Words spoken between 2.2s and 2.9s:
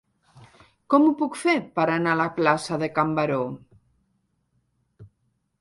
la plaça